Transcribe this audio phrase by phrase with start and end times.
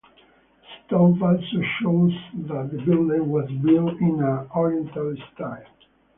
[0.03, 2.17] The stove also shows
[2.47, 5.63] that the building was built in an oriental style.